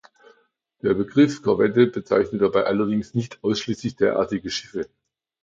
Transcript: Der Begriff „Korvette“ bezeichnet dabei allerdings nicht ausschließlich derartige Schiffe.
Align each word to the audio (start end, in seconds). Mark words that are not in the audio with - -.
Der 0.81 0.95
Begriff 0.95 1.43
„Korvette“ 1.43 1.85
bezeichnet 1.85 2.41
dabei 2.41 2.63
allerdings 2.63 3.13
nicht 3.13 3.43
ausschließlich 3.43 3.97
derartige 3.97 4.49
Schiffe. 4.49 4.89